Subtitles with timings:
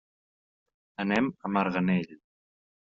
[1.05, 2.21] Anem a Marganell.